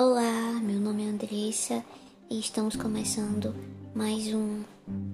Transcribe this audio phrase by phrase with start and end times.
[0.00, 1.84] Olá, meu nome é Andressa
[2.30, 3.52] e estamos começando
[3.92, 4.62] mais um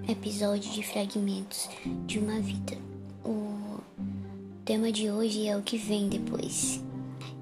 [0.06, 1.71] episódio de Fragmentos
[2.04, 2.76] de uma Vida.
[3.24, 3.78] O
[4.62, 6.85] tema de hoje é o que vem depois.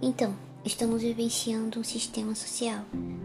[0.00, 2.84] Então, estamos vivenciando um sistema social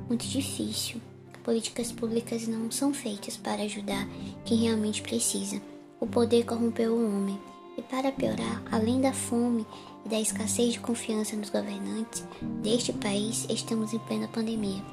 [0.09, 0.99] muito difícil.
[1.43, 4.07] Políticas públicas não são feitas para ajudar
[4.43, 5.61] quem realmente precisa.
[5.99, 7.39] O poder corrompeu o homem.
[7.77, 9.65] E para piorar, além da fome
[10.03, 12.25] e da escassez de confiança nos governantes
[12.63, 14.83] deste país, estamos em plena pandemia.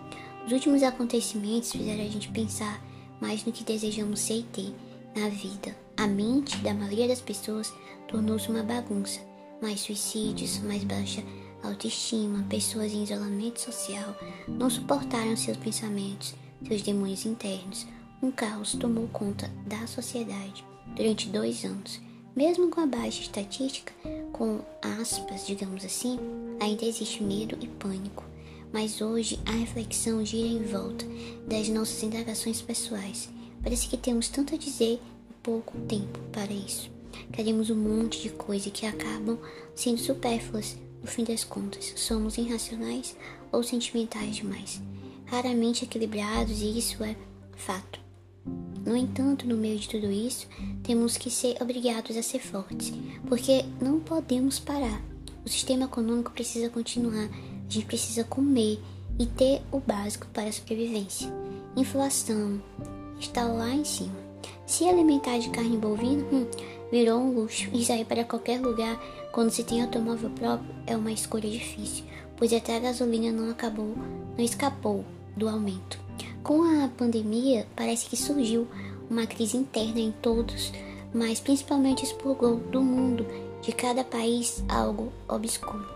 [0.44, 2.78] Os últimos acontecimentos fizeram a gente pensar
[3.20, 4.74] mais no que desejamos ser e ter
[5.16, 5.74] na vida.
[5.96, 7.72] A mente da maioria das pessoas
[8.06, 9.20] tornou-se uma bagunça.
[9.62, 11.22] Mais suicídios, mais baixa
[11.62, 14.14] autoestima, pessoas em isolamento social
[14.46, 16.34] não suportaram seus pensamentos,
[16.66, 17.86] seus demônios internos.
[18.22, 20.62] Um caos tomou conta da sociedade
[20.94, 22.00] durante dois anos.
[22.36, 23.92] Mesmo com a baixa estatística,
[24.32, 26.18] com aspas, digamos assim,
[26.60, 28.24] ainda existe medo e pânico.
[28.72, 31.06] Mas hoje a reflexão gira em volta
[31.46, 33.28] das nossas indagações pessoais.
[33.62, 36.90] Parece que temos tanto a dizer e pouco tempo para isso.
[37.32, 39.38] Queremos um monte de coisa que acabam
[39.72, 40.76] sendo supérfluas.
[41.00, 43.14] No fim das contas, somos irracionais
[43.52, 44.82] ou sentimentais demais.
[45.26, 47.14] Raramente equilibrados, e isso é
[47.56, 48.03] fato.
[48.84, 50.46] No entanto, no meio de tudo isso,
[50.82, 52.92] temos que ser obrigados a ser fortes,
[53.26, 55.02] porque não podemos parar.
[55.44, 58.78] O sistema econômico precisa continuar, a gente precisa comer
[59.18, 61.32] e ter o básico para a sobrevivência.
[61.76, 62.60] Inflação
[63.18, 64.24] está lá em cima.
[64.66, 66.46] Se alimentar de carne bovina hum,
[66.90, 69.00] virou um luxo e sair para qualquer lugar
[69.32, 72.04] quando se tem automóvel próprio é uma escolha difícil,
[72.36, 73.94] pois até a gasolina não acabou,
[74.36, 75.04] não escapou
[75.36, 76.03] do aumento.
[76.44, 78.68] Com a pandemia, parece que surgiu
[79.08, 80.72] uma crise interna em todos,
[81.14, 83.26] mas principalmente expurgou do mundo,
[83.62, 85.88] de cada país, algo obscuro.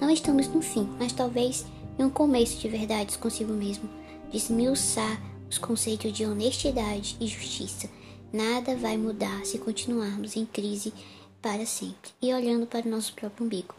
[0.00, 1.66] Não estamos no fim, mas talvez
[1.98, 3.90] em um começo de verdades consigo mesmo,
[4.32, 7.86] desmiuçar os conceitos de honestidade e justiça.
[8.32, 10.94] Nada vai mudar se continuarmos em crise
[11.42, 13.74] para sempre e olhando para o nosso próprio umbigo.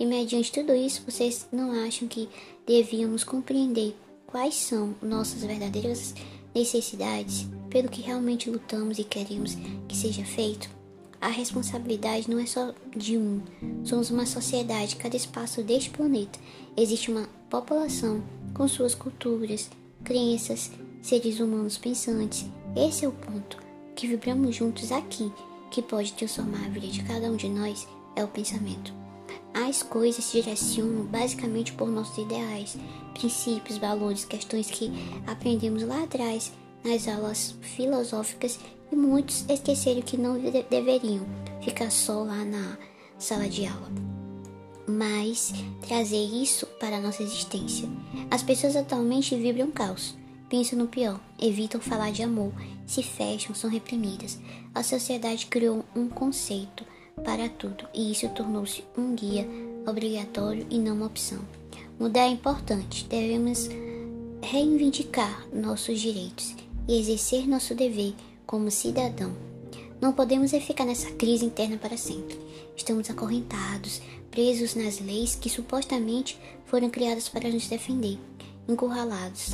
[0.00, 2.30] E mediante tudo isso, vocês não acham que
[2.66, 3.94] devíamos compreender
[4.26, 6.14] quais são nossas verdadeiras
[6.54, 9.56] necessidades, pelo que realmente lutamos e queremos
[9.86, 10.68] que seja feito,
[11.20, 13.40] a responsabilidade não é só de um.
[13.84, 16.38] Somos uma sociedade, cada espaço deste planeta
[16.76, 18.22] existe uma população
[18.54, 19.70] com suas culturas,
[20.04, 20.70] crenças,
[21.02, 22.46] seres humanos pensantes.
[22.76, 23.58] Esse é o ponto
[23.94, 25.32] que vibramos juntos aqui,
[25.70, 29.05] que pode transformar a vida de cada um de nós, é o pensamento.
[29.54, 32.76] As coisas se direcionam basicamente por nossos ideais,
[33.14, 34.90] princípios, valores, questões que
[35.26, 36.52] aprendemos lá atrás
[36.84, 38.58] nas aulas filosóficas
[38.92, 41.26] e muitos esqueceram que não de deveriam
[41.62, 42.78] ficar só lá na
[43.18, 43.90] sala de aula.
[44.86, 45.52] Mas
[45.86, 47.88] trazer isso para a nossa existência.
[48.30, 50.14] As pessoas atualmente vibram caos,
[50.48, 52.52] pensam no pior, evitam falar de amor,
[52.86, 54.38] se fecham, são reprimidas.
[54.72, 56.84] A sociedade criou um conceito
[57.26, 59.44] para tudo e isso tornou-se um guia
[59.84, 61.40] obrigatório e não uma opção.
[61.98, 63.68] Mudar é importante, devemos
[64.40, 66.54] reivindicar nossos direitos
[66.86, 68.14] e exercer nosso dever
[68.46, 69.34] como cidadão.
[70.00, 72.38] Não podemos ficar nessa crise interna para sempre.
[72.76, 74.00] Estamos acorrentados,
[74.30, 78.18] presos nas leis que supostamente foram criadas para nos defender,
[78.68, 79.52] encurralados.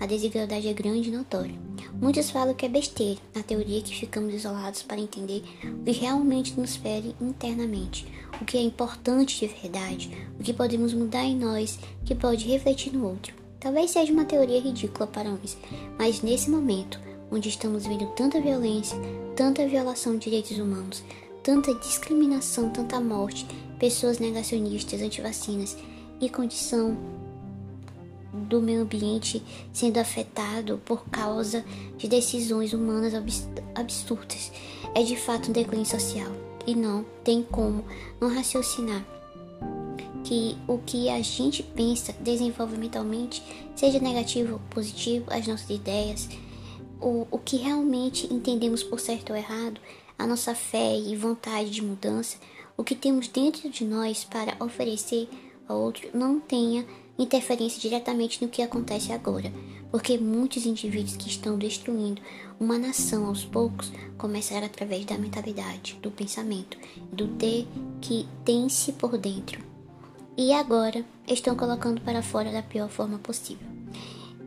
[0.00, 1.54] A desigualdade é grande e notória.
[2.00, 6.58] Muitos falam que é besteira, na teoria que ficamos isolados para entender o que realmente
[6.58, 8.06] nos fere internamente,
[8.40, 12.92] o que é importante de verdade, o que podemos mudar em nós, que pode refletir
[12.92, 13.34] no outro.
[13.58, 15.56] Talvez seja uma teoria ridícula para uns,
[15.98, 17.00] mas nesse momento,
[17.32, 18.98] onde estamos vendo tanta violência,
[19.34, 21.02] tanta violação de direitos humanos,
[21.42, 23.46] tanta discriminação, tanta morte,
[23.78, 25.76] pessoas negacionistas, antivacinas
[26.20, 26.96] e condição
[28.44, 29.42] do meio ambiente
[29.72, 31.64] sendo afetado por causa
[31.96, 33.12] de decisões humanas
[33.74, 34.52] absurdas.
[34.94, 36.30] É de fato um declínio social
[36.66, 37.84] e não tem como
[38.20, 39.04] não raciocinar
[40.26, 43.42] que o que a gente pensa desenvolvimentalmente,
[43.76, 46.28] seja negativo ou positivo, as nossas ideias,
[47.00, 49.80] o, o que realmente entendemos por certo ou errado,
[50.18, 52.38] a nossa fé e vontade de mudança,
[52.76, 55.28] o que temos dentro de nós para oferecer
[55.68, 56.84] ao outro, não tenha
[57.18, 59.52] interferência diretamente no que acontece agora,
[59.90, 62.20] porque muitos indivíduos que estão destruindo
[62.60, 66.76] uma nação aos poucos começaram através da mentalidade, do pensamento,
[67.12, 67.66] do ter
[68.00, 69.64] que tem-se por dentro.
[70.36, 73.66] E agora estão colocando para fora da pior forma possível.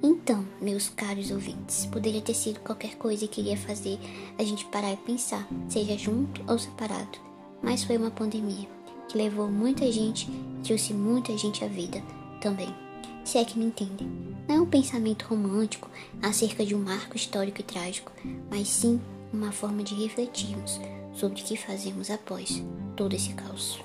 [0.02, 4.00] Então, meus caros ouvintes, poderia ter sido qualquer coisa que queria fazer
[4.38, 7.20] a gente parar e pensar, seja junto ou separado.
[7.62, 8.70] Mas foi uma pandemia
[9.10, 10.30] que levou muita gente,
[10.64, 12.02] trouxe muita gente à vida
[12.40, 12.74] também.
[13.24, 14.08] se é que me entendem.
[14.48, 15.90] Não é um pensamento romântico
[16.22, 18.12] acerca de um marco histórico e trágico,
[18.50, 19.00] mas sim
[19.32, 20.80] uma forma de refletirmos
[21.14, 22.64] sobre o que fazemos após
[22.96, 23.80] todo esse caos.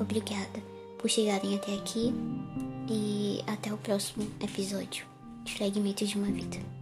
[0.00, 0.60] Obrigada
[0.98, 2.12] por chegarem até aqui
[2.90, 5.06] e até o próximo episódio
[5.44, 6.77] de Fragmentos de uma Vida.